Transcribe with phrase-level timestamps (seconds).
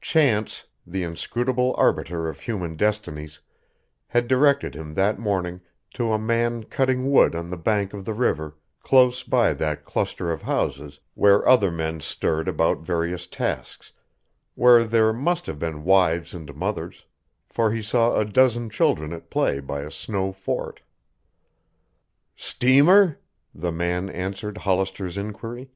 [0.00, 3.38] Chance, the inscrutable arbiter of human destinies,
[4.08, 5.60] had directed him that morning
[5.94, 10.32] to a man cutting wood on the bank of the river close by that cluster
[10.32, 13.92] of houses where other men stirred about various tasks,
[14.56, 17.06] where there must have been wives and mothers,
[17.46, 20.82] for he saw a dozen children at play by a snow fort.
[22.34, 23.20] "Steamer?"
[23.54, 25.70] the man answered Hollister's inquiry.